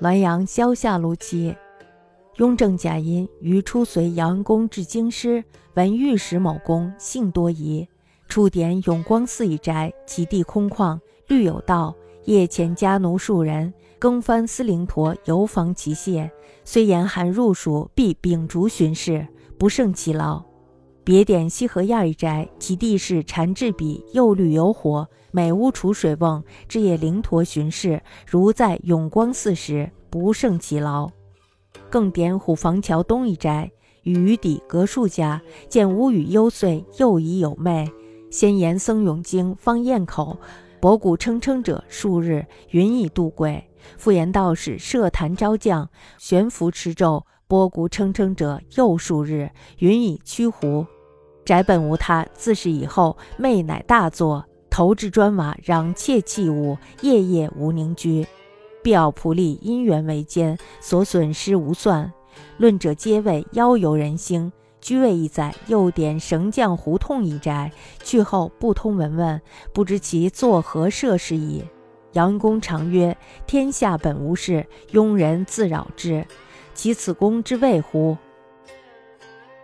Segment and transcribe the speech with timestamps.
[0.00, 1.54] 滦阳萧下路期，
[2.38, 5.44] 雍正甲寅于初随杨公至京师，
[5.74, 7.86] 闻御史某公性多疑，
[8.28, 11.94] 初点永光寺一宅，其地空旷，绿有道，
[12.24, 16.28] 夜前家奴数人，更翻司灵陀，游防其械。
[16.64, 19.26] 虽严寒入暑，必秉烛巡视，
[19.56, 20.42] 不胜其劳。
[21.04, 31.10] 别点西河沿一宅，其地势缠质壁，又绿有火，每屋储水瓮，至夜灵陀巡视，如在永光寺时，不胜其劳。
[31.90, 33.70] 更点虎房桥东一宅，
[34.04, 37.86] 与余底隔数家，见屋宇幽邃，又疑有昧。
[38.30, 40.38] 先言僧永经方咽口，
[40.80, 43.62] 博古称称者数日，云以度鬼。
[43.98, 50.86] 复言道士设坛招降，悬浮持咒，波鼓称称者又数日，云以驱狐。
[51.44, 58.26] 宅本无他，自是以后，昧乃大作，投掷砖瓦，攘窃器物，夜夜无宁居。
[58.82, 62.12] 必奥仆隶因缘为奸，所损失无算。
[62.56, 64.50] 论者皆谓妖游人兴。
[64.80, 69.40] 居位一载，又点绳匠胡同一宅，去后不通文问，
[69.72, 71.64] 不知其作何设事矣。
[72.12, 76.26] 杨公常曰：“天下本无事，庸人自扰之。
[76.74, 78.16] 其此公之谓乎？”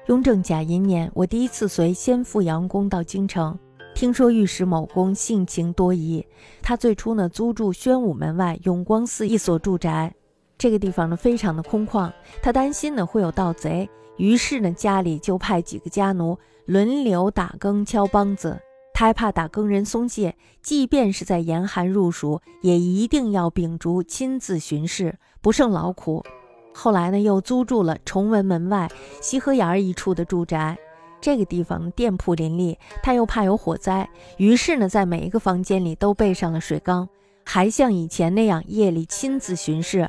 [0.06, 3.56] 雍正甲寅年，我第一次随先父杨公到京城，
[3.94, 6.26] 听说御史某公性情多疑。
[6.62, 10.12] 他最初呢租住宣武门外永光寺一所住宅，
[10.58, 12.10] 这个地方呢非常的空旷，
[12.42, 18.58] 他担心呢会有盗贼，于是呢家里就派几个家奴轮流打更敲梆子。
[18.92, 26.24] 他还怕打更人松懈，即便是在严寒入暑，也一定要秉烛亲自巡视，不胜劳苦。
[26.72, 28.88] 后来呢，又租住了崇文门外
[29.20, 30.78] 西河沿儿一处的住宅。
[31.20, 37.06] 这个地方店铺林立，他又怕有火灾，于是呢，在每一个房间里都备上了水缸，
[37.44, 40.08] 还像以前那样夜里亲自巡视，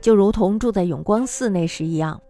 [0.00, 2.20] 就如同住在永光寺那时一样。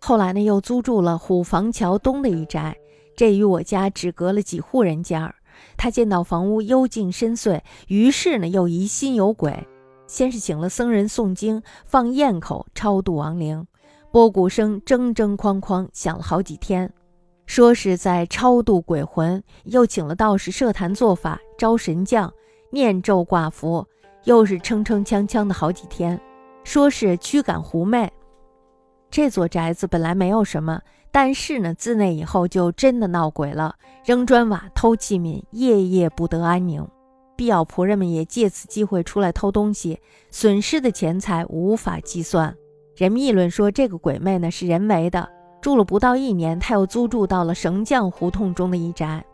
[0.00, 2.74] 后来呢，又租住了虎房桥东的一宅，
[3.14, 5.34] 这与我家只隔了几户人家。
[5.76, 9.66] 他见到房屋幽静深邃，于是呢，又疑心有鬼。
[10.06, 13.66] 先是请了僧人诵经、放焰口超度亡灵，
[14.10, 16.92] 拨鼓声铮铮哐哐响了好几天，
[17.46, 22.32] 说是在超度鬼魂；又请了道士设坛做法、招神将、
[22.70, 23.86] 念咒挂符，
[24.24, 26.20] 又是铿铿锵锵的好几天，
[26.64, 28.10] 说是驱赶狐媚。
[29.10, 30.80] 这座宅子本来没有什么，
[31.10, 33.74] 但是呢，自那以后就真的闹鬼了，
[34.04, 36.86] 扔砖瓦、偷器皿，夜夜不得安宁。
[37.36, 42.56] 必要仆人们也借此机会出来偷东西，损失的钱财无法计算。
[42.96, 45.28] 人们议论说，这个鬼魅呢是人为的。
[45.60, 49.24] 住了不到一年，他又租住到了绳匠胡同中的一宅。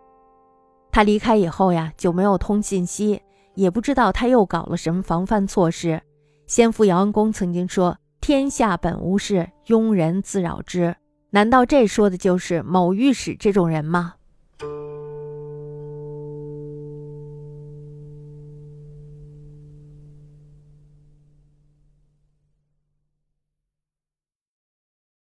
[0.91, 3.23] 他离开以后呀，就没有通信息，
[3.55, 6.01] 也不知道他又搞了什么防范措施。
[6.47, 10.95] 先父姚恩公曾经说：“天下本无事，庸人自扰之。”
[11.31, 14.15] 难道这说的就是某御史这种人吗？